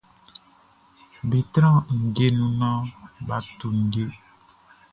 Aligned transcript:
Be 1.27 1.39
tran 1.53 1.77
ndje 2.03 2.27
nu 2.37 2.47
nan 2.59 2.79
ba 3.27 3.37
tu 3.57 3.67
ndje. 3.81 4.05